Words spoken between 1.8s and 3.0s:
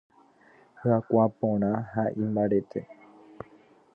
ha imbarete.